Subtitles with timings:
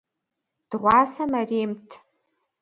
[0.69, 1.89] Дыгъуасэ мэремт.